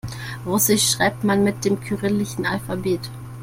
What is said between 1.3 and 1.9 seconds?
mit dem